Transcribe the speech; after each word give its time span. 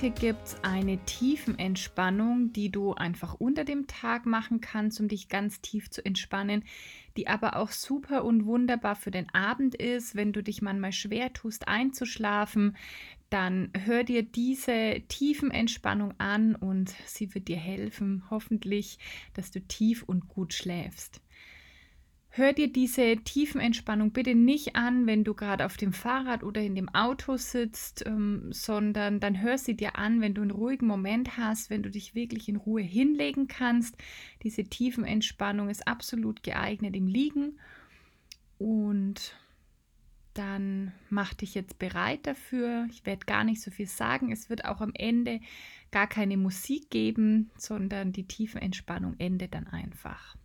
Heute 0.00 0.18
gibt 0.18 0.46
es 0.46 0.56
eine 0.64 0.96
Tiefenentspannung, 1.04 2.54
die 2.54 2.70
du 2.70 2.94
einfach 2.94 3.34
unter 3.34 3.64
dem 3.64 3.86
Tag 3.86 4.24
machen 4.24 4.62
kannst, 4.62 4.98
um 4.98 5.08
dich 5.08 5.28
ganz 5.28 5.60
tief 5.60 5.90
zu 5.90 6.02
entspannen, 6.02 6.64
die 7.18 7.28
aber 7.28 7.56
auch 7.56 7.70
super 7.70 8.24
und 8.24 8.46
wunderbar 8.46 8.96
für 8.96 9.10
den 9.10 9.28
Abend 9.34 9.74
ist. 9.74 10.14
Wenn 10.14 10.32
du 10.32 10.42
dich 10.42 10.62
manchmal 10.62 10.92
schwer 10.92 11.34
tust, 11.34 11.68
einzuschlafen, 11.68 12.78
dann 13.28 13.72
hör 13.84 14.02
dir 14.02 14.22
diese 14.22 15.02
Tiefenentspannung 15.06 16.14
an 16.16 16.54
und 16.54 16.94
sie 17.04 17.34
wird 17.34 17.48
dir 17.48 17.58
helfen, 17.58 18.22
hoffentlich, 18.30 18.98
dass 19.34 19.50
du 19.50 19.60
tief 19.60 20.02
und 20.02 20.28
gut 20.28 20.54
schläfst. 20.54 21.20
Hör 22.32 22.52
dir 22.52 22.72
diese 22.72 23.16
Tiefenentspannung 23.16 24.12
bitte 24.12 24.36
nicht 24.36 24.76
an, 24.76 25.04
wenn 25.08 25.24
du 25.24 25.34
gerade 25.34 25.66
auf 25.66 25.76
dem 25.76 25.92
Fahrrad 25.92 26.44
oder 26.44 26.60
in 26.60 26.76
dem 26.76 26.88
Auto 26.88 27.36
sitzt, 27.36 28.06
ähm, 28.06 28.52
sondern 28.52 29.18
dann 29.18 29.42
hör 29.42 29.58
sie 29.58 29.76
dir 29.76 29.96
an, 29.96 30.20
wenn 30.20 30.34
du 30.34 30.42
einen 30.42 30.52
ruhigen 30.52 30.86
Moment 30.86 31.36
hast, 31.36 31.70
wenn 31.70 31.82
du 31.82 31.90
dich 31.90 32.14
wirklich 32.14 32.48
in 32.48 32.54
Ruhe 32.54 32.82
hinlegen 32.82 33.48
kannst. 33.48 33.96
Diese 34.44 34.62
Tiefenentspannung 34.62 35.68
ist 35.70 35.88
absolut 35.88 36.44
geeignet 36.44 36.94
im 36.94 37.08
Liegen. 37.08 37.58
Und 38.58 39.34
dann 40.34 40.92
mach 41.08 41.34
dich 41.34 41.56
jetzt 41.56 41.80
bereit 41.80 42.28
dafür. 42.28 42.86
Ich 42.92 43.04
werde 43.06 43.26
gar 43.26 43.42
nicht 43.42 43.60
so 43.60 43.72
viel 43.72 43.86
sagen. 43.86 44.30
Es 44.30 44.48
wird 44.48 44.66
auch 44.66 44.80
am 44.80 44.92
Ende 44.94 45.40
gar 45.90 46.06
keine 46.06 46.36
Musik 46.36 46.90
geben, 46.90 47.50
sondern 47.56 48.12
die 48.12 48.28
Tiefenentspannung 48.28 49.16
endet 49.18 49.52
dann 49.54 49.66
einfach. 49.66 50.36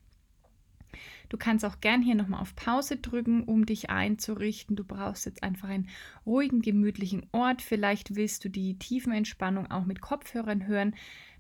Du 1.30 1.38
kannst 1.38 1.66
auch 1.66 1.81
gern 1.81 2.02
hier 2.02 2.16
nochmal 2.16 2.42
auf 2.42 2.56
Pause 2.56 2.98
drücken, 2.98 3.44
um 3.44 3.66
dich 3.66 3.90
einzurichten. 3.90 4.76
Du 4.76 4.84
brauchst 4.84 5.26
jetzt 5.26 5.44
einfach 5.44 5.70
einen 5.70 5.90
ruhigen, 6.26 6.62
gemütlichen 6.62 7.26
Ort. 7.32 7.62
Vielleicht 7.62 8.16
willst 8.16 8.45
du 8.45 8.50
die 8.50 8.78
Tiefenentspannung 8.78 9.72
auch 9.72 9.86
mit 9.86 10.02
Kopfhörern 10.02 10.67
hören. 10.67 10.95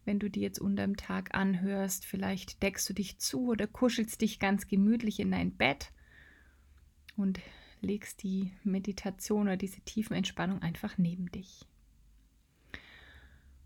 Wenn 0.05 0.19
du 0.19 0.29
die 0.29 0.41
jetzt 0.41 0.59
unterm 0.59 0.97
Tag 0.97 1.33
anhörst, 1.33 2.05
vielleicht 2.05 2.61
deckst 2.61 2.87
du 2.89 2.93
dich 2.93 3.17
zu 3.17 3.47
oder 3.47 3.67
kuschelst 3.67 4.21
dich 4.21 4.39
ganz 4.39 4.67
gemütlich 4.67 5.19
in 5.19 5.31
dein 5.31 5.51
Bett 5.51 5.91
und 7.15 7.39
legst 7.81 8.23
die 8.23 8.51
Meditation 8.63 9.43
oder 9.47 9.57
diese 9.57 9.81
Tiefenentspannung 9.81 10.61
einfach 10.61 10.97
neben 10.97 11.31
dich. 11.31 11.65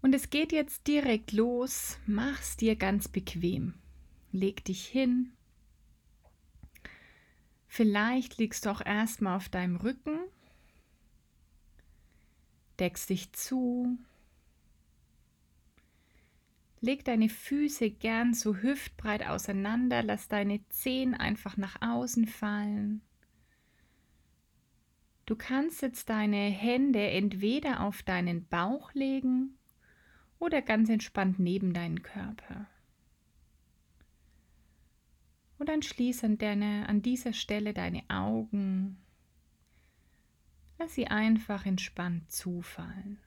Und 0.02 0.16
es 0.16 0.30
geht 0.30 0.54
jetzt 0.54 0.88
direkt 0.88 1.34
los. 1.34 1.98
Mach's 2.06 2.56
dir 2.56 2.76
ganz 2.76 3.10
bequem. 3.10 3.74
Leg 4.32 4.64
dich 4.64 4.86
hin, 4.86 5.34
Vielleicht 7.72 8.40
liegst 8.40 8.66
du 8.66 8.72
auch 8.72 8.84
erstmal 8.84 9.38
auf 9.38 9.48
deinem 9.48 9.76
Rücken, 9.76 10.20
deckst 12.80 13.12
dich 13.12 13.32
zu, 13.32 13.96
leg 16.82 17.06
deine 17.06 17.30
Füße 17.30 17.92
gern 17.92 18.34
so 18.34 18.56
hüftbreit 18.56 19.26
auseinander, 19.28 20.02
lass 20.02 20.28
deine 20.28 20.68
Zehen 20.70 21.14
einfach 21.14 21.58
nach 21.58 21.80
außen 21.82 22.26
fallen. 22.26 23.02
Du 25.28 25.36
kannst 25.36 25.84
jetzt 25.84 26.10
deine 26.10 26.50
Hände 26.50 27.08
entweder 27.12 27.82
auf 27.82 28.02
deinen 28.02 28.48
Bauch 28.48 28.96
legen 28.96 29.60
oder 30.40 30.64
ganz 30.64 30.90
entspannt 30.90 31.38
neben 31.38 31.74
deinen 31.74 32.02
Körper. 32.02 32.66
Und 35.60 35.68
dann 35.68 35.82
schließ 35.82 36.24
an, 36.24 36.38
deine, 36.38 36.88
an 36.88 37.02
dieser 37.02 37.34
Stelle 37.34 37.74
deine 37.74 38.04
Augen. 38.10 38.98
Lass 40.80 40.96
sie 40.96 41.08
einfach 41.08 41.66
entspannt 41.66 42.32
zufallen. 42.32 43.20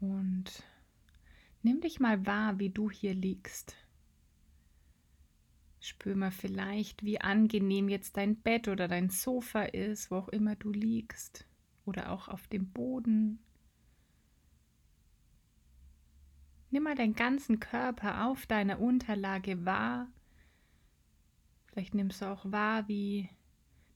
Und 0.00 0.62
nimm 1.64 1.80
dich 1.80 1.98
mal 1.98 2.24
wahr, 2.24 2.60
wie 2.60 2.70
du 2.70 2.88
hier 2.88 3.14
liegst. 3.14 3.74
Spür 5.80 6.14
mal 6.14 6.30
vielleicht, 6.30 7.02
wie 7.02 7.20
angenehm 7.20 7.88
jetzt 7.88 8.16
dein 8.16 8.36
Bett 8.36 8.68
oder 8.68 8.86
dein 8.86 9.10
Sofa 9.10 9.62
ist, 9.62 10.12
wo 10.12 10.16
auch 10.16 10.28
immer 10.28 10.54
du 10.54 10.70
liegst. 10.70 11.46
Oder 11.84 12.12
auch 12.12 12.28
auf 12.28 12.46
dem 12.46 12.70
Boden. 12.70 13.40
Nimm 16.70 16.82
mal 16.82 16.94
deinen 16.94 17.14
ganzen 17.14 17.60
Körper 17.60 18.26
auf 18.26 18.46
deiner 18.46 18.78
Unterlage 18.80 19.64
wahr. 19.64 20.08
Vielleicht 21.68 21.94
nimmst 21.94 22.20
du 22.20 22.26
auch 22.26 22.50
wahr, 22.50 22.88
wie 22.88 23.30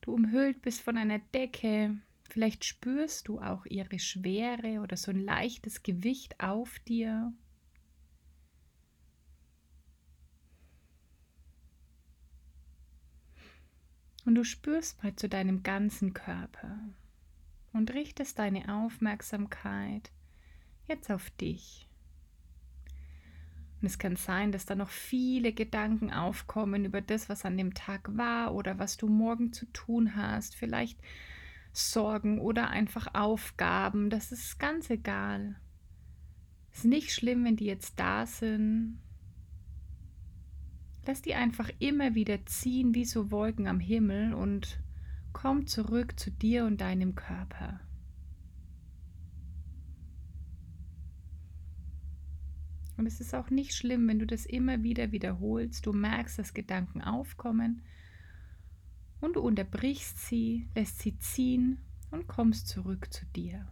du 0.01 0.15
umhüllt 0.15 0.63
bist 0.63 0.81
von 0.81 0.97
einer 0.97 1.19
Decke. 1.19 1.99
Vielleicht 2.31 2.65
spürst 2.65 3.29
du 3.29 3.41
auch 3.41 3.67
ihre 3.67 3.99
Schwere 3.99 4.81
oder 4.81 4.97
so 4.97 5.11
ein 5.11 5.21
leichtes 5.21 5.83
Gewicht 5.83 6.41
auf 6.41 6.79
dir. 6.81 7.33
Und 14.25 14.37
du 14.37 14.45
spürst 14.45 15.03
mal 15.03 15.15
zu 15.17 15.29
deinem 15.29 15.63
ganzen 15.63 16.15
Körper 16.15 16.79
und 17.73 17.93
richtest 17.93 18.39
deine 18.39 18.73
Aufmerksamkeit 18.73 20.11
jetzt 20.87 21.11
auf 21.11 21.29
dich. 21.31 21.89
Und 23.83 23.89
es 23.89 23.99
kann 23.99 24.15
sein, 24.15 24.53
dass 24.53 24.65
da 24.65 24.77
noch 24.77 24.91
viele 24.91 25.53
Gedanken 25.53 26.13
aufkommen 26.13 26.85
über 26.85 27.01
das, 27.01 27.29
was 27.29 27.45
an 27.45 27.57
dem 27.57 27.75
Tag 27.75 28.17
war 28.17 28.55
oder 28.55 28.79
was 28.79 28.97
du 28.97 29.09
morgen 29.09 29.53
zu 29.53 29.67
tun 29.73 30.15
hast. 30.15 30.55
Vielleicht 30.55 31.01
Sorgen 31.73 32.39
oder 32.39 32.71
einfach 32.71 33.13
Aufgaben. 33.15 34.09
Das 34.09 34.31
ist 34.31 34.61
ganz 34.61 34.89
egal. 34.89 35.57
Es 36.71 36.79
ist 36.79 36.85
nicht 36.85 37.13
schlimm, 37.13 37.45
wenn 37.45 37.57
die 37.57 37.67
jetzt 37.67 37.99
da 37.99 38.25
sind. 38.25 39.01
Lass 41.05 41.21
die 41.21 41.35
einfach 41.35 41.69
immer 41.81 42.15
wieder 42.15 42.47
ziehen 42.47 42.95
wie 42.95 43.05
so 43.05 43.33
Wolken 43.33 43.67
am 43.67 43.81
Himmel 43.81 44.33
und 44.33 44.79
komm 45.33 45.67
zurück 45.67 46.21
zu 46.21 46.31
dir 46.31 46.67
und 46.67 46.81
deinem 46.81 47.17
Körper. 47.17 47.81
Und 52.97 53.07
es 53.07 53.21
ist 53.21 53.35
auch 53.35 53.51
nicht 53.51 53.75
schlimm, 53.75 54.07
wenn 54.09 54.19
du 54.19 54.27
das 54.27 54.47
immer 54.47 54.83
wieder 54.83 55.13
wiederholst. 55.13 55.87
Du 55.87 55.93
merkst, 55.93 56.39
dass 56.39 56.55
Gedanken 56.55 57.03
aufkommen 57.03 57.83
und 59.21 59.37
du 59.37 59.41
unterbrichst 59.41 60.27
sie, 60.27 60.69
lässt 60.75 60.99
sie 60.99 61.17
ziehen 61.19 61.79
und 62.11 62.27
kommst 62.27 62.69
zurück 62.69 63.13
zu 63.13 63.25
dir. 63.27 63.67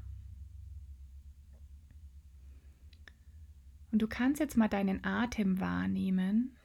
Und 3.93 4.01
du 4.01 4.07
kannst 4.07 4.41
jetzt 4.41 4.57
mal 4.57 4.69
deinen 4.69 5.05
Atem 5.05 5.61
wahrnehmen. 5.61 6.57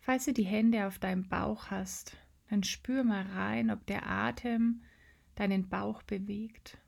Falls 0.00 0.24
du 0.24 0.32
die 0.32 0.44
Hände 0.44 0.86
auf 0.86 0.98
deinem 0.98 1.28
Bauch 1.28 1.70
hast, 1.70 2.16
dann 2.48 2.64
spür 2.64 3.04
mal 3.04 3.22
rein, 3.22 3.70
ob 3.70 3.86
der 3.86 4.08
Atem 4.08 4.82
deinen 5.34 5.68
Bauch 5.68 6.02
bewegt. 6.02 6.78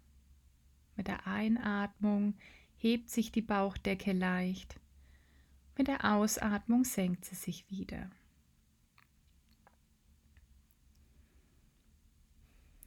Mit 0.96 1.08
der 1.08 1.26
Einatmung 1.26 2.34
hebt 2.82 3.10
sich 3.10 3.30
die 3.30 3.42
Bauchdecke 3.42 4.12
leicht. 4.12 4.80
Mit 5.78 5.86
der 5.86 6.04
Ausatmung 6.04 6.84
senkt 6.84 7.24
sie 7.24 7.36
sich 7.36 7.70
wieder. 7.70 8.10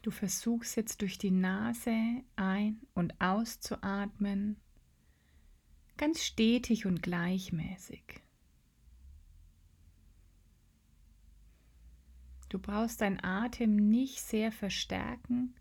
Du 0.01 0.11
versuchst 0.11 0.75
jetzt 0.75 1.01
durch 1.01 1.17
die 1.17 1.31
Nase 1.31 1.95
ein- 2.35 2.81
und 2.93 3.19
auszuatmen, 3.21 4.57
ganz 5.97 6.23
stetig 6.23 6.85
und 6.85 7.01
gleichmäßig. 7.01 8.21
Du 12.49 12.59
brauchst 12.59 12.99
deinen 12.99 13.23
Atem 13.23 13.75
nicht 13.77 14.21
sehr 14.21 14.51
verstärken, 14.51 15.55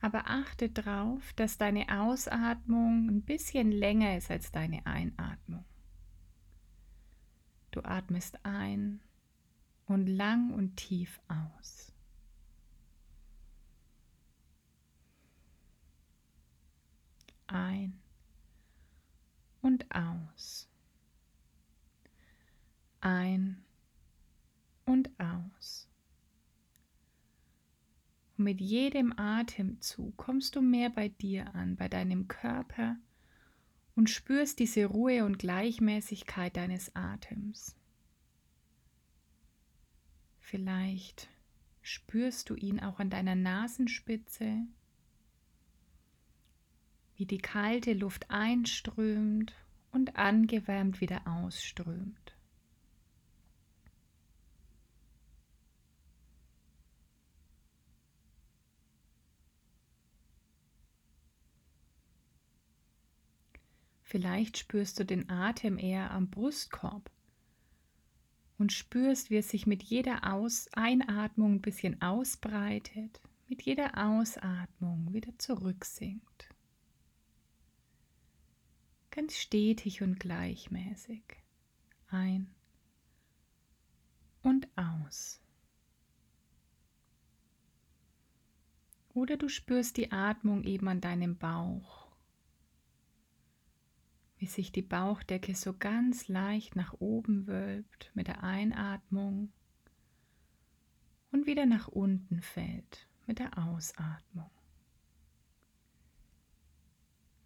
aber 0.00 0.28
achte 0.28 0.68
darauf, 0.68 1.32
dass 1.34 1.58
deine 1.58 1.86
Ausatmung 2.00 3.08
ein 3.08 3.22
bisschen 3.22 3.72
länger 3.72 4.16
ist 4.16 4.30
als 4.30 4.52
deine 4.52 4.86
Einatmung. 4.86 5.64
Du 7.70 7.82
atmest 7.82 8.44
ein 8.44 9.00
und 9.86 10.06
lang 10.06 10.52
und 10.52 10.76
tief 10.76 11.20
aus. 11.28 11.92
Ein 17.46 17.98
und 19.62 19.90
aus. 19.94 20.68
Ein 23.00 23.64
und 24.84 25.10
aus. 25.18 25.87
Und 28.38 28.44
mit 28.44 28.60
jedem 28.60 29.12
Atemzug 29.18 30.16
kommst 30.16 30.54
du 30.54 30.62
mehr 30.62 30.90
bei 30.90 31.08
dir 31.08 31.56
an, 31.56 31.74
bei 31.74 31.88
deinem 31.88 32.28
Körper 32.28 32.96
und 33.96 34.08
spürst 34.08 34.60
diese 34.60 34.86
Ruhe 34.86 35.24
und 35.24 35.40
Gleichmäßigkeit 35.40 36.56
deines 36.56 36.94
Atems. 36.94 37.74
Vielleicht 40.38 41.28
spürst 41.82 42.48
du 42.48 42.54
ihn 42.54 42.78
auch 42.78 43.00
an 43.00 43.10
deiner 43.10 43.34
Nasenspitze, 43.34 44.58
wie 47.16 47.26
die 47.26 47.38
kalte 47.38 47.92
Luft 47.92 48.30
einströmt 48.30 49.52
und 49.90 50.14
angewärmt 50.14 51.00
wieder 51.00 51.26
ausströmt. 51.26 52.27
Vielleicht 64.08 64.56
spürst 64.56 64.98
du 64.98 65.04
den 65.04 65.28
Atem 65.28 65.76
eher 65.76 66.12
am 66.12 66.30
Brustkorb 66.30 67.10
und 68.56 68.72
spürst, 68.72 69.28
wie 69.28 69.36
es 69.36 69.50
sich 69.50 69.66
mit 69.66 69.82
jeder 69.82 70.32
Aus 70.32 70.66
Einatmung 70.72 71.56
ein 71.56 71.60
bisschen 71.60 72.00
ausbreitet, 72.00 73.20
mit 73.48 73.60
jeder 73.60 73.98
Ausatmung 73.98 75.12
wieder 75.12 75.38
zurücksinkt. 75.38 76.48
Ganz 79.10 79.36
stetig 79.36 80.00
und 80.00 80.18
gleichmäßig. 80.18 81.22
Ein 82.08 82.48
und 84.40 84.68
aus. 84.74 85.38
Oder 89.12 89.36
du 89.36 89.50
spürst 89.50 89.98
die 89.98 90.12
Atmung 90.12 90.64
eben 90.64 90.88
an 90.88 91.02
deinem 91.02 91.36
Bauch 91.36 92.07
wie 94.38 94.46
sich 94.46 94.72
die 94.72 94.82
Bauchdecke 94.82 95.54
so 95.54 95.74
ganz 95.76 96.28
leicht 96.28 96.76
nach 96.76 96.94
oben 97.00 97.46
wölbt 97.46 98.10
mit 98.14 98.28
der 98.28 98.42
Einatmung 98.42 99.52
und 101.32 101.46
wieder 101.46 101.66
nach 101.66 101.88
unten 101.88 102.40
fällt 102.40 103.08
mit 103.26 103.40
der 103.40 103.58
Ausatmung. 103.58 104.50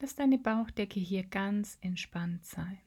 Lass 0.01 0.15
deine 0.15 0.39
Bauchdecke 0.39 1.01
hier 1.01 1.25
ganz 1.25 1.79
entspannt 1.81 2.45
sein. 2.45 2.81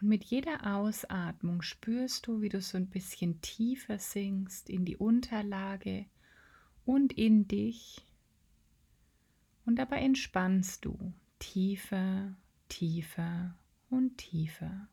Und 0.00 0.08
mit 0.08 0.24
jeder 0.24 0.76
Ausatmung 0.76 1.62
spürst 1.62 2.26
du, 2.26 2.40
wie 2.40 2.48
du 2.48 2.60
so 2.60 2.76
ein 2.76 2.88
bisschen 2.88 3.40
tiefer 3.40 3.98
sinkst 3.98 4.68
in 4.68 4.84
die 4.84 4.96
Unterlage 4.96 6.06
und 6.84 7.12
in 7.12 7.46
dich. 7.48 8.04
Und 9.64 9.76
dabei 9.76 10.00
entspannst 10.00 10.84
du 10.84 11.12
tiefer, 11.38 12.36
tiefer 12.68 13.54
und 13.90 14.18
tiefer. 14.18 14.88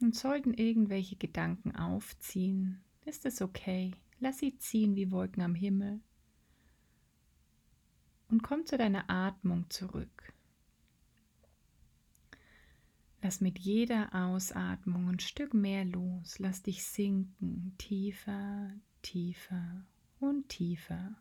Und 0.00 0.14
sollten 0.14 0.54
irgendwelche 0.54 1.16
Gedanken 1.16 1.76
aufziehen, 1.76 2.80
ist 3.04 3.26
es 3.26 3.42
okay. 3.42 3.92
Lass 4.18 4.38
sie 4.38 4.56
ziehen 4.56 4.96
wie 4.96 5.10
Wolken 5.10 5.42
am 5.42 5.54
Himmel. 5.54 6.00
Und 8.28 8.42
komm 8.42 8.64
zu 8.66 8.78
deiner 8.78 9.10
Atmung 9.10 9.68
zurück. 9.70 10.32
Lass 13.22 13.40
mit 13.40 13.58
jeder 13.58 14.14
Ausatmung 14.14 15.08
ein 15.08 15.18
Stück 15.18 15.52
mehr 15.52 15.84
los. 15.84 16.38
Lass 16.38 16.62
dich 16.62 16.84
sinken, 16.84 17.74
tiefer, 17.76 18.72
tiefer 19.02 19.84
und 20.18 20.48
tiefer. 20.48 21.16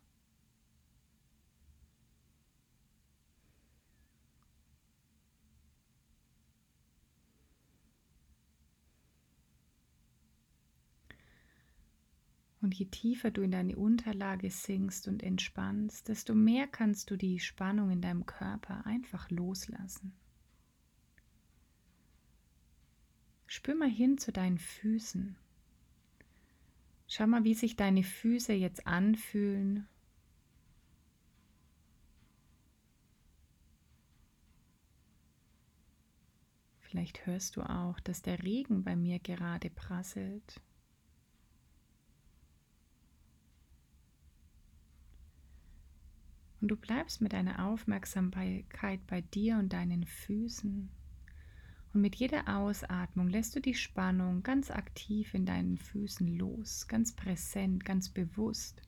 Und 12.61 12.75
je 12.75 12.85
tiefer 12.87 13.31
du 13.31 13.41
in 13.41 13.51
deine 13.51 13.77
Unterlage 13.77 14.51
sinkst 14.51 15.07
und 15.07 15.23
entspannst, 15.23 16.09
desto 16.09 16.35
mehr 16.35 16.67
kannst 16.67 17.09
du 17.09 17.15
die 17.15 17.39
Spannung 17.39 17.89
in 17.89 18.01
deinem 18.01 18.25
Körper 18.25 18.85
einfach 18.85 19.29
loslassen. 19.29 20.13
Spür 23.47 23.75
mal 23.75 23.89
hin 23.89 24.17
zu 24.17 24.31
deinen 24.31 24.59
Füßen. 24.59 25.37
Schau 27.11 27.25
mal, 27.25 27.43
wie 27.43 27.55
sich 27.55 27.75
deine 27.75 28.03
Füße 28.03 28.53
jetzt 28.53 28.85
anfühlen. 28.85 29.87
Vielleicht 36.77 37.25
hörst 37.25 37.55
du 37.55 37.63
auch, 37.63 37.99
dass 37.99 38.21
der 38.21 38.43
Regen 38.43 38.83
bei 38.83 38.95
mir 38.95 39.17
gerade 39.17 39.71
prasselt. 39.71 40.61
Und 46.61 46.67
du 46.67 46.75
bleibst 46.75 47.21
mit 47.21 47.33
deiner 47.33 47.65
Aufmerksamkeit 47.65 49.07
bei 49.07 49.21
dir 49.21 49.57
und 49.57 49.73
deinen 49.73 50.05
Füßen. 50.05 50.91
Und 51.93 52.01
mit 52.01 52.15
jeder 52.15 52.47
Ausatmung 52.47 53.29
lässt 53.29 53.55
du 53.55 53.61
die 53.61 53.73
Spannung 53.73 54.43
ganz 54.43 54.69
aktiv 54.69 55.33
in 55.33 55.45
deinen 55.45 55.77
Füßen 55.77 56.27
los, 56.37 56.87
ganz 56.87 57.13
präsent, 57.13 57.83
ganz 57.83 58.09
bewusst. 58.09 58.81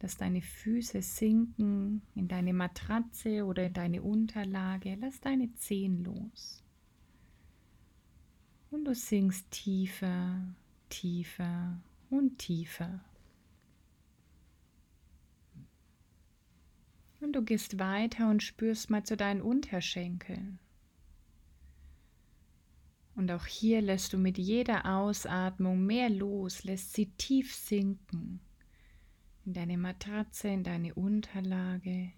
Lass 0.00 0.16
deine 0.16 0.42
Füße 0.42 1.00
sinken 1.00 2.02
in 2.14 2.28
deine 2.28 2.52
Matratze 2.52 3.44
oder 3.44 3.66
in 3.66 3.72
deine 3.72 4.02
Unterlage. 4.02 4.96
Lass 5.00 5.20
deine 5.20 5.52
Zehen 5.54 6.04
los. 6.04 6.64
Und 8.70 8.84
du 8.84 8.94
sinkst 8.94 9.50
tiefer, 9.50 10.42
tiefer 10.88 11.80
und 12.10 12.38
tiefer. 12.38 13.04
Und 17.20 17.34
du 17.34 17.42
gehst 17.42 17.78
weiter 17.78 18.28
und 18.28 18.42
spürst 18.42 18.90
mal 18.90 19.04
zu 19.04 19.16
deinen 19.16 19.40
Unterschenkeln. 19.40 20.58
Und 23.14 23.30
auch 23.30 23.46
hier 23.46 23.82
lässt 23.82 24.12
du 24.12 24.18
mit 24.18 24.38
jeder 24.38 24.86
Ausatmung 24.86 25.84
mehr 25.84 26.08
los, 26.08 26.64
lässt 26.64 26.94
sie 26.94 27.10
tief 27.16 27.54
sinken 27.54 28.40
in 29.44 29.54
deine 29.54 29.76
Matratze, 29.76 30.48
in 30.48 30.64
deine 30.64 30.94
Unterlage. 30.94 32.12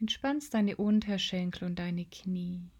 Entspannst 0.00 0.54
deine 0.54 0.76
Unterschenkel 0.76 1.64
und 1.64 1.78
deine 1.78 2.06
Knie. 2.06 2.70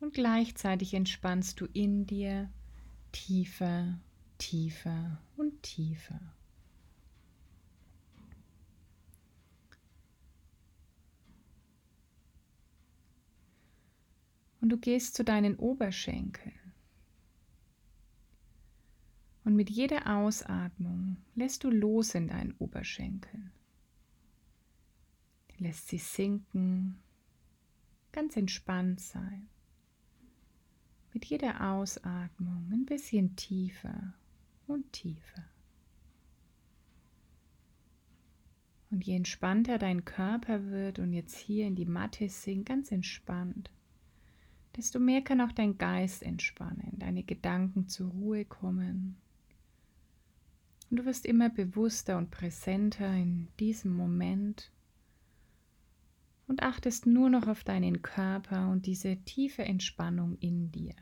Und 0.00 0.14
gleichzeitig 0.14 0.94
entspannst 0.94 1.60
du 1.60 1.66
in 1.66 2.06
dir 2.06 2.50
tiefer, 3.12 3.98
tiefer 4.38 5.18
und 5.36 5.62
tiefer. 5.62 6.33
Und 14.64 14.70
du 14.70 14.78
gehst 14.78 15.14
zu 15.14 15.24
deinen 15.24 15.56
Oberschenkeln. 15.56 16.72
Und 19.44 19.56
mit 19.56 19.68
jeder 19.68 20.06
Ausatmung 20.06 21.18
lässt 21.34 21.64
du 21.64 21.70
los 21.70 22.14
in 22.14 22.28
deinen 22.28 22.54
Oberschenkeln. 22.54 23.52
Lässt 25.58 25.88
sie 25.88 25.98
sinken, 25.98 26.96
ganz 28.10 28.38
entspannt 28.38 29.02
sein. 29.02 29.50
Mit 31.12 31.26
jeder 31.26 31.72
Ausatmung 31.72 32.70
ein 32.72 32.86
bisschen 32.86 33.36
tiefer 33.36 34.14
und 34.66 34.90
tiefer. 34.94 35.44
Und 38.90 39.04
je 39.04 39.14
entspannter 39.16 39.76
dein 39.76 40.06
Körper 40.06 40.70
wird 40.70 41.00
und 41.00 41.12
jetzt 41.12 41.36
hier 41.36 41.66
in 41.66 41.76
die 41.76 41.84
Matte 41.84 42.30
sinkt, 42.30 42.70
ganz 42.70 42.90
entspannt, 42.90 43.70
desto 44.76 44.98
mehr 44.98 45.22
kann 45.22 45.40
auch 45.40 45.52
dein 45.52 45.78
Geist 45.78 46.22
entspannen, 46.22 46.98
deine 46.98 47.22
Gedanken 47.22 47.88
zur 47.88 48.10
Ruhe 48.10 48.44
kommen. 48.44 49.16
Und 50.90 50.98
du 50.98 51.04
wirst 51.04 51.26
immer 51.26 51.50
bewusster 51.50 52.18
und 52.18 52.30
präsenter 52.30 53.12
in 53.14 53.48
diesem 53.58 53.94
Moment 53.94 54.70
und 56.46 56.62
achtest 56.62 57.06
nur 57.06 57.30
noch 57.30 57.48
auf 57.48 57.64
deinen 57.64 58.02
Körper 58.02 58.68
und 58.68 58.86
diese 58.86 59.16
tiefe 59.24 59.64
Entspannung 59.64 60.36
in 60.38 60.70
dir. 60.70 60.94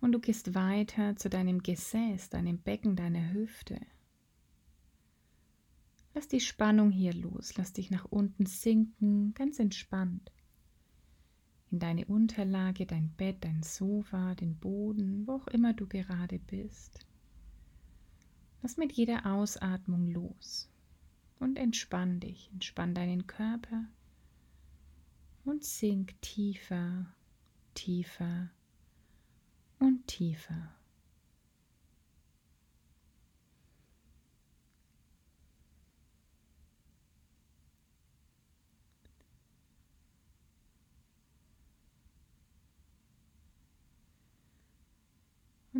Und 0.00 0.12
du 0.12 0.20
gehst 0.20 0.54
weiter 0.54 1.16
zu 1.16 1.28
deinem 1.28 1.62
Gesäß, 1.62 2.30
deinem 2.30 2.58
Becken, 2.58 2.94
deiner 2.94 3.32
Hüfte. 3.32 3.80
Lass 6.18 6.26
die 6.26 6.40
Spannung 6.40 6.90
hier 6.90 7.14
los, 7.14 7.56
lass 7.56 7.72
dich 7.72 7.92
nach 7.92 8.04
unten 8.06 8.44
sinken, 8.44 9.34
ganz 9.34 9.60
entspannt. 9.60 10.32
In 11.70 11.78
deine 11.78 12.06
Unterlage, 12.06 12.86
dein 12.86 13.10
Bett, 13.10 13.36
dein 13.44 13.62
Sofa, 13.62 14.34
den 14.34 14.56
Boden, 14.56 15.28
wo 15.28 15.34
auch 15.34 15.46
immer 15.46 15.74
du 15.74 15.86
gerade 15.86 16.40
bist. 16.40 17.06
Lass 18.62 18.76
mit 18.76 18.94
jeder 18.94 19.26
Ausatmung 19.26 20.08
los 20.08 20.68
und 21.38 21.56
entspann 21.56 22.18
dich, 22.18 22.50
entspann 22.52 22.96
deinen 22.96 23.28
Körper 23.28 23.84
und 25.44 25.62
sink 25.62 26.20
tiefer, 26.20 27.06
tiefer 27.74 28.50
und 29.78 30.04
tiefer. 30.08 30.77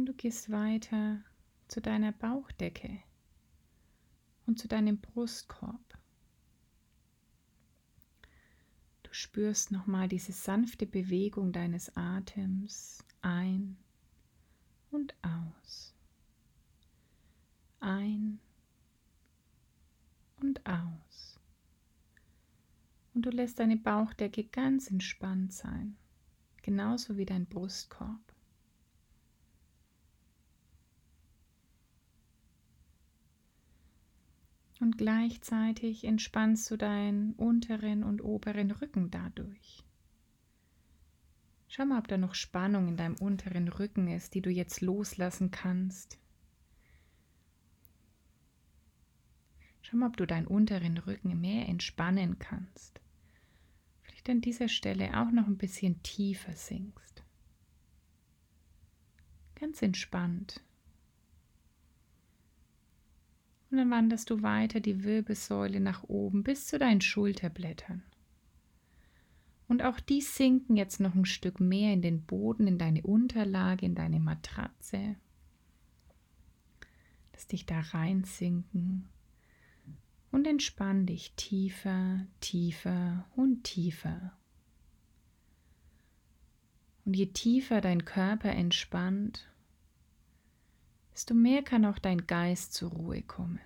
Du 0.08 0.14
gehst 0.14 0.50
weiter 0.50 1.22
zu 1.68 1.82
deiner 1.82 2.12
Bauchdecke 2.12 3.02
und 4.46 4.58
zu 4.58 4.66
deinem 4.66 4.98
Brustkorb. 4.98 5.98
Du 9.02 9.12
spürst 9.12 9.70
nochmal 9.70 10.08
diese 10.08 10.32
sanfte 10.32 10.86
Bewegung 10.86 11.52
deines 11.52 11.94
Atems 11.94 13.04
ein 13.20 13.76
und 14.90 15.14
aus. 15.20 15.94
Ein 17.80 18.40
und 20.40 20.64
aus. 20.66 21.38
Und 23.12 23.26
du 23.26 23.30
lässt 23.30 23.58
deine 23.58 23.76
Bauchdecke 23.76 24.44
ganz 24.44 24.90
entspannt 24.90 25.52
sein, 25.52 25.98
genauso 26.62 27.18
wie 27.18 27.26
dein 27.26 27.44
Brustkorb. 27.44 28.37
Und 34.80 34.96
gleichzeitig 34.96 36.04
entspannst 36.04 36.70
du 36.70 36.76
deinen 36.76 37.32
unteren 37.32 38.04
und 38.04 38.22
oberen 38.22 38.70
Rücken 38.70 39.10
dadurch. 39.10 39.84
Schau 41.66 41.84
mal, 41.84 41.98
ob 41.98 42.08
da 42.08 42.16
noch 42.16 42.34
Spannung 42.34 42.88
in 42.88 42.96
deinem 42.96 43.16
unteren 43.16 43.68
Rücken 43.68 44.08
ist, 44.08 44.34
die 44.34 44.40
du 44.40 44.50
jetzt 44.50 44.80
loslassen 44.80 45.50
kannst. 45.50 46.18
Schau 49.82 49.96
mal, 49.96 50.08
ob 50.08 50.16
du 50.16 50.26
deinen 50.26 50.46
unteren 50.46 50.96
Rücken 50.96 51.40
mehr 51.40 51.68
entspannen 51.68 52.38
kannst. 52.38 53.00
Vielleicht 54.02 54.28
an 54.30 54.40
dieser 54.40 54.68
Stelle 54.68 55.20
auch 55.20 55.30
noch 55.30 55.46
ein 55.46 55.58
bisschen 55.58 56.02
tiefer 56.02 56.52
sinkst. 56.52 57.22
Ganz 59.54 59.82
entspannt. 59.82 60.62
Dann 63.78 63.90
wanderst 63.90 64.30
du 64.30 64.42
weiter 64.42 64.80
die 64.80 65.04
Wirbelsäule 65.04 65.78
nach 65.78 66.02
oben 66.02 66.42
bis 66.42 66.66
zu 66.66 66.80
deinen 66.80 67.00
Schulterblättern. 67.00 68.02
Und 69.68 69.84
auch 69.84 70.00
die 70.00 70.20
sinken 70.20 70.76
jetzt 70.76 70.98
noch 70.98 71.14
ein 71.14 71.24
Stück 71.24 71.60
mehr 71.60 71.92
in 71.92 72.02
den 72.02 72.24
Boden, 72.24 72.66
in 72.66 72.76
deine 72.76 73.02
Unterlage, 73.02 73.86
in 73.86 73.94
deine 73.94 74.18
Matratze. 74.18 75.14
Lass 77.32 77.46
dich 77.46 77.66
da 77.66 77.78
reinsinken 77.78 79.08
und 80.32 80.48
entspann 80.48 81.06
dich 81.06 81.34
tiefer, 81.36 82.26
tiefer 82.40 83.26
und 83.36 83.62
tiefer. 83.62 84.36
Und 87.04 87.14
je 87.14 87.26
tiefer 87.26 87.80
dein 87.80 88.04
Körper 88.04 88.50
entspannt, 88.50 89.48
desto 91.12 91.32
mehr 91.32 91.62
kann 91.62 91.84
auch 91.84 92.00
dein 92.00 92.26
Geist 92.26 92.74
zur 92.74 92.90
Ruhe 92.90 93.22
kommen. 93.22 93.60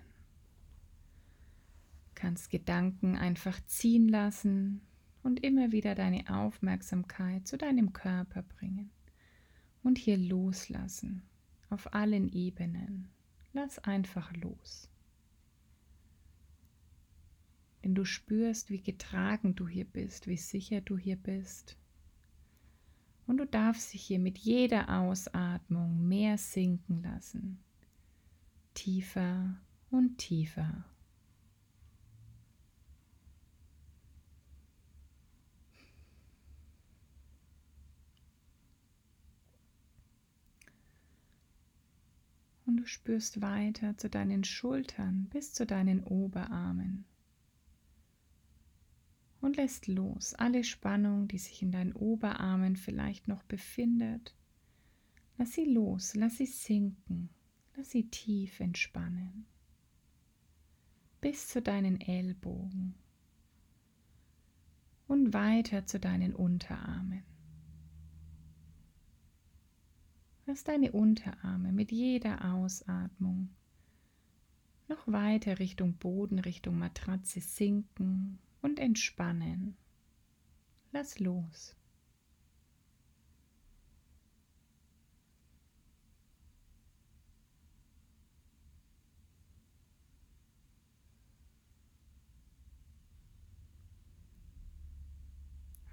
Kannst 2.23 2.51
Gedanken 2.51 3.17
einfach 3.17 3.59
ziehen 3.65 4.07
lassen 4.07 4.79
und 5.23 5.43
immer 5.43 5.73
wieder 5.73 5.93
deine 5.93 6.33
Aufmerksamkeit 6.33 7.45
zu 7.45 7.57
deinem 7.57 7.91
Körper 7.91 8.43
bringen 8.43 8.91
und 9.83 9.97
hier 9.97 10.15
loslassen 10.15 11.23
auf 11.69 11.93
allen 11.93 12.29
Ebenen. 12.29 13.09
Lass 13.51 13.77
einfach 13.77 14.31
los. 14.37 14.89
Wenn 17.81 17.93
du 17.93 18.05
spürst, 18.05 18.69
wie 18.69 18.81
getragen 18.81 19.55
du 19.55 19.67
hier 19.67 19.83
bist, 19.83 20.25
wie 20.27 20.37
sicher 20.37 20.79
du 20.79 20.97
hier 20.97 21.17
bist. 21.17 21.75
Und 23.27 23.35
du 23.35 23.45
darfst 23.45 23.93
dich 23.93 24.01
hier 24.01 24.19
mit 24.19 24.37
jeder 24.37 25.01
Ausatmung 25.01 26.07
mehr 26.07 26.37
sinken 26.37 27.03
lassen. 27.03 27.59
Tiefer 28.75 29.57
und 29.91 30.19
tiefer. 30.19 30.85
Und 42.73 42.77
du 42.77 42.87
spürst 42.87 43.39
weiter 43.39 43.95
zu 43.99 44.09
deinen 44.09 44.43
Schultern 44.43 45.27
bis 45.29 45.53
zu 45.53 45.67
deinen 45.67 46.03
Oberarmen 46.03 47.05
und 49.41 49.57
lässt 49.57 49.87
los 49.87 50.33
alle 50.33 50.63
Spannung, 50.63 51.27
die 51.27 51.37
sich 51.37 51.61
in 51.61 51.71
deinen 51.71 51.93
Oberarmen 51.93 52.75
vielleicht 52.75 53.27
noch 53.27 53.43
befindet. 53.43 54.35
Lass 55.37 55.51
sie 55.51 55.65
los, 55.65 56.15
lass 56.15 56.37
sie 56.37 56.47
sinken, 56.47 57.29
lass 57.75 57.91
sie 57.91 58.09
tief 58.09 58.59
entspannen 58.59 59.45
bis 61.21 61.47
zu 61.47 61.61
deinen 61.61 62.01
Ellbogen 62.01 62.95
und 65.05 65.31
weiter 65.31 65.85
zu 65.85 65.99
deinen 65.99 66.33
Unterarmen. 66.33 67.23
Lass 70.45 70.63
deine 70.63 70.91
Unterarme 70.91 71.71
mit 71.71 71.91
jeder 71.91 72.53
Ausatmung 72.53 73.49
noch 74.89 75.07
weiter 75.07 75.59
Richtung 75.59 75.93
Boden, 75.93 76.39
Richtung 76.39 76.77
Matratze 76.77 77.39
sinken 77.39 78.39
und 78.61 78.79
entspannen. 78.79 79.77
Lass 80.91 81.19
los. 81.19 81.75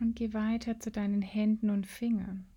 Und 0.00 0.16
geh 0.16 0.32
weiter 0.32 0.80
zu 0.80 0.90
deinen 0.90 1.22
Händen 1.22 1.70
und 1.70 1.86
Fingern. 1.86 2.49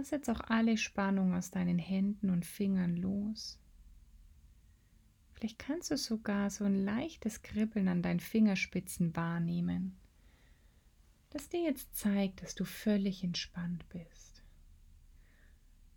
Lass 0.00 0.12
jetzt 0.12 0.30
auch 0.30 0.40
alle 0.48 0.78
Spannung 0.78 1.34
aus 1.34 1.50
deinen 1.50 1.78
Händen 1.78 2.30
und 2.30 2.46
Fingern 2.46 2.96
los. 2.96 3.58
Vielleicht 5.34 5.58
kannst 5.58 5.90
du 5.90 5.98
sogar 5.98 6.48
so 6.48 6.64
ein 6.64 6.86
leichtes 6.86 7.42
Kribbeln 7.42 7.86
an 7.86 8.00
deinen 8.00 8.20
Fingerspitzen 8.20 9.14
wahrnehmen, 9.14 9.98
das 11.28 11.50
dir 11.50 11.62
jetzt 11.62 11.94
zeigt, 11.94 12.42
dass 12.42 12.54
du 12.54 12.64
völlig 12.64 13.22
entspannt 13.24 13.86
bist. 13.90 14.42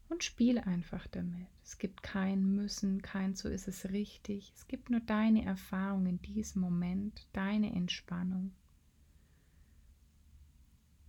Und 0.09 0.25
spiel 0.25 0.59
einfach 0.59 1.07
damit. 1.07 1.47
Es 1.63 1.77
gibt 1.77 2.03
kein 2.03 2.43
Müssen, 2.55 3.01
kein 3.01 3.35
so 3.35 3.47
ist 3.47 3.69
es 3.69 3.89
richtig. 3.91 4.51
Es 4.53 4.67
gibt 4.67 4.89
nur 4.89 4.99
deine 4.99 5.45
Erfahrung 5.45 6.07
in 6.07 6.21
diesem 6.21 6.61
Moment, 6.61 7.25
deine 7.31 7.73
Entspannung. 7.73 8.51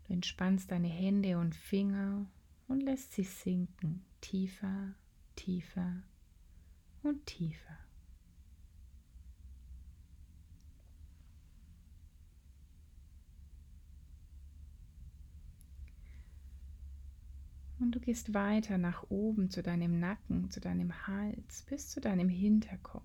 Du 0.04 0.12
entspannst 0.12 0.70
deine 0.70 0.86
Hände 0.86 1.38
und 1.38 1.56
Finger 1.56 2.30
und 2.68 2.80
lässt 2.80 3.12
sie 3.12 3.24
sinken, 3.24 4.04
tiefer, 4.20 4.94
tiefer 5.36 6.02
und 7.02 7.26
tiefer. 7.26 7.78
Und 17.80 17.94
du 17.94 18.00
gehst 18.00 18.32
weiter 18.32 18.78
nach 18.78 19.10
oben 19.10 19.50
zu 19.50 19.62
deinem 19.62 20.00
Nacken, 20.00 20.50
zu 20.50 20.58
deinem 20.58 21.06
Hals, 21.06 21.64
bis 21.64 21.90
zu 21.90 22.00
deinem 22.00 22.30
Hinterkopf. 22.30 23.04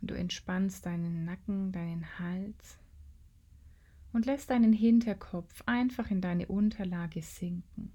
Und 0.00 0.10
du 0.10 0.14
entspannst 0.14 0.84
deinen 0.84 1.24
Nacken, 1.24 1.72
deinen 1.72 2.18
Hals 2.18 2.79
und 4.12 4.26
lässt 4.26 4.50
deinen 4.50 4.72
Hinterkopf 4.72 5.62
einfach 5.66 6.10
in 6.10 6.20
deine 6.20 6.46
Unterlage 6.48 7.22
sinken. 7.22 7.92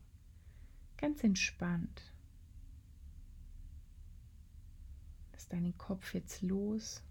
Ganz 0.97 1.23
entspannt. 1.23 2.13
Lass 5.33 5.47
deinen 5.49 5.77
Kopf 5.77 6.13
jetzt 6.13 6.41
los. 6.41 7.03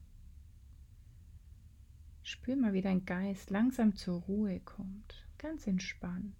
Spür 2.23 2.57
mal, 2.57 2.73
wie 2.73 2.81
dein 2.81 3.05
Geist 3.05 3.51
langsam 3.51 3.97
zur 3.97 4.23
Ruhe 4.23 4.61
kommt. 4.61 5.27
Ganz 5.37 5.67
entspannt. 5.67 6.35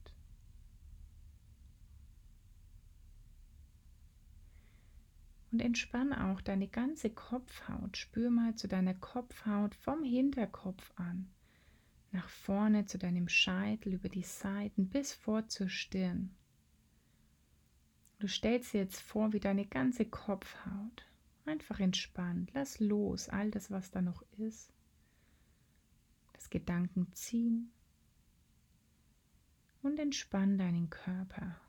Und 5.53 5.61
entspann 5.61 6.15
auch 6.15 6.41
deine 6.41 6.67
ganze 6.67 7.11
Kopfhaut. 7.11 7.99
Spür 7.99 8.31
mal 8.31 8.57
zu 8.57 8.67
deiner 8.67 8.95
Kopfhaut 8.95 9.75
vom 9.75 10.03
Hinterkopf 10.03 10.91
an. 10.97 11.34
Nach 12.15 12.29
vorne 12.29 12.87
zu 12.87 12.97
deinem 12.97 13.29
Scheitel, 13.29 13.93
über 13.93 14.09
die 14.09 14.23
Seiten 14.23 14.89
bis 14.89 15.13
vor 15.13 15.49
zur 15.49 15.69
Stirn. 15.69 16.33
Du 18.21 18.29
stellst 18.29 18.73
dir 18.73 18.83
jetzt 18.83 19.01
vor, 19.01 19.33
wie 19.33 19.41
deine 19.41 19.67
ganze 19.67 20.05
Kopfhaut 20.05 21.09
einfach 21.45 21.81
entspannt. 21.81 22.53
Lass 22.55 22.79
los 22.79 23.29
all 23.29 23.51
das, 23.51 23.73
was 23.73 23.91
da 23.91 24.01
noch 24.01 24.23
ist. 24.39 24.73
Das 26.35 26.51
Gedanken 26.51 27.13
ziehen 27.15 27.73
und 29.83 29.99
entspann 29.99 30.57
deinen 30.57 30.91
Körper. 30.91 31.61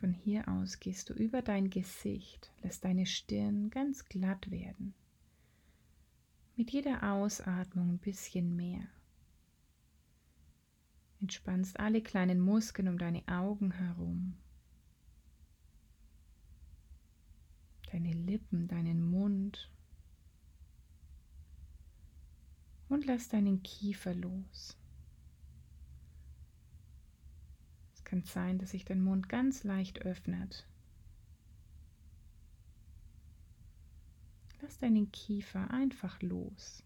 Von 0.00 0.12
hier 0.12 0.46
aus 0.46 0.78
gehst 0.78 1.10
du 1.10 1.14
über 1.14 1.42
dein 1.42 1.70
Gesicht, 1.70 2.52
lässt 2.62 2.84
deine 2.84 3.04
Stirn 3.04 3.68
ganz 3.68 4.04
glatt 4.04 4.48
werden. 4.50 4.94
Mit 6.54 6.70
jeder 6.70 7.12
Ausatmung 7.12 7.94
ein 7.94 7.98
bisschen 7.98 8.54
mehr. 8.54 8.86
Entspannst 11.20 11.80
alle 11.80 12.00
kleinen 12.00 12.38
Muskeln 12.38 12.86
um 12.86 12.96
deine 12.96 13.26
Augen 13.26 13.72
herum. 13.72 14.36
Deine 17.90 18.12
Lippen, 18.12 18.68
deinen 18.68 19.02
Mund. 19.02 19.68
Und 22.88 23.04
lass 23.06 23.28
deinen 23.28 23.64
Kiefer 23.64 24.14
los. 24.14 24.76
Kann 28.08 28.22
sein, 28.22 28.58
dass 28.58 28.70
sich 28.70 28.84
dein 28.84 29.02
Mund 29.02 29.28
ganz 29.28 29.64
leicht 29.64 30.00
öffnet. 30.00 30.66
Lass 34.62 34.78
deinen 34.78 35.12
Kiefer 35.12 35.70
einfach 35.70 36.20
los. 36.22 36.82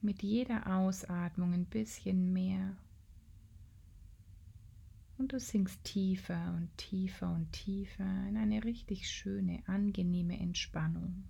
Mit 0.00 0.22
jeder 0.22 0.78
Ausatmung 0.78 1.52
ein 1.52 1.66
bisschen 1.66 2.32
mehr. 2.32 2.76
Und 5.18 5.32
du 5.32 5.40
sinkst 5.40 5.82
tiefer 5.82 6.54
und 6.56 6.70
tiefer 6.76 7.32
und 7.32 7.50
tiefer 7.50 8.28
in 8.28 8.36
eine 8.36 8.62
richtig 8.62 9.10
schöne, 9.10 9.62
angenehme 9.66 10.38
Entspannung. 10.38 11.24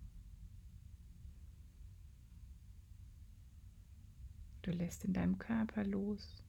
Du 4.66 4.72
lässt 4.72 5.04
in 5.04 5.12
deinem 5.12 5.38
Körper 5.38 5.84
los. 5.84 6.42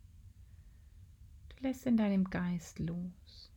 Du 1.49 1.61
lässt 1.61 1.85
in 1.85 1.97
deinem 1.97 2.23
Geist 2.23 2.79
los. 2.79 3.51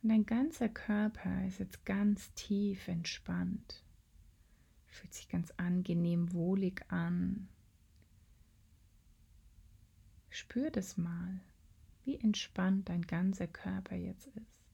Und 0.00 0.10
dein 0.10 0.26
ganzer 0.26 0.68
Körper 0.68 1.44
ist 1.48 1.58
jetzt 1.58 1.84
ganz 1.84 2.32
tief 2.34 2.86
entspannt. 2.86 3.82
Fühlt 4.86 5.12
sich 5.12 5.28
ganz 5.28 5.50
angenehm, 5.56 6.32
wohlig 6.32 6.84
an. 6.88 7.48
Spür 10.34 10.72
das 10.72 10.96
mal, 10.96 11.40
wie 12.04 12.18
entspannt 12.18 12.88
dein 12.88 13.02
ganzer 13.02 13.46
Körper 13.46 13.94
jetzt 13.94 14.26
ist. 14.26 14.64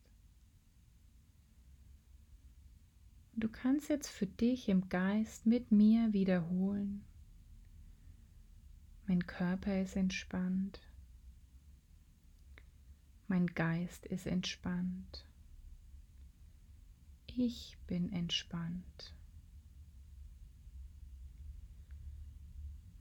Du 3.35 3.47
kannst 3.47 3.91
jetzt 3.91 4.09
für 4.09 4.25
dich 4.25 4.71
im 4.71 4.89
Geist 4.89 5.45
mit 5.45 5.71
mir 5.71 6.15
wiederholen. 6.15 7.05
Mein 9.07 9.27
Körper 9.27 9.83
ist 9.83 9.97
entspannt. 9.97 10.81
Mein 13.29 13.47
Geist 13.49 14.07
ist 14.07 14.27
entspannt. 14.27 15.27
Ich 17.27 17.77
bin 17.87 18.11
entspannt. 18.15 19.15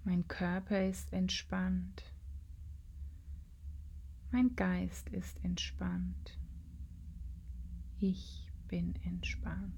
Mein 0.04 0.28
Körper 0.28 0.86
ist 0.86 1.14
entspannt. 1.14 2.04
Mein 4.32 4.56
Geist 4.56 5.10
ist 5.10 5.44
entspannt. 5.44 6.38
Ich 8.00 8.48
bin 8.68 8.94
entspannt. 9.04 9.74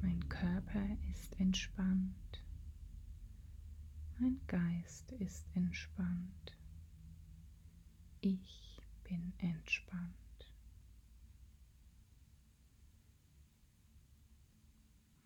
Mein 0.00 0.28
Körper 0.28 0.96
ist 1.10 1.40
entspannt. 1.40 2.44
Mein 4.20 4.40
Geist 4.46 5.10
ist 5.12 5.44
entspannt. 5.56 6.56
Ich 8.20 8.80
bin 9.02 9.32
entspannt. 9.38 10.14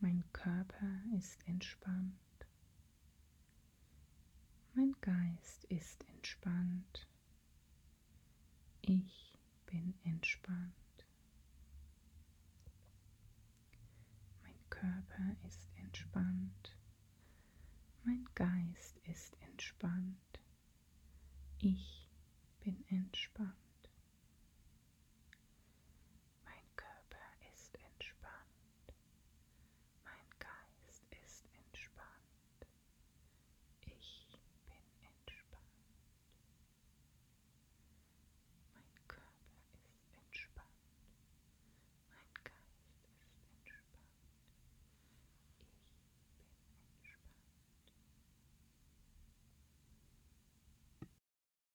Mein 0.00 0.24
Körper 0.32 1.02
ist 1.18 1.46
entspannt. 1.46 2.23
Mein 4.76 4.92
Geist 5.02 5.62
ist 5.68 6.04
entspannt. 6.08 7.06
Ich 8.80 9.38
bin 9.66 9.94
entspannt. 10.02 11.06
Mein 14.42 14.58
Körper 14.70 15.36
ist 15.46 15.70
entspannt. 15.76 16.76
Mein 18.02 18.26
Geist 18.34 18.98
ist 19.04 19.36
entspannt. 19.42 20.40
Ich. 21.60 21.93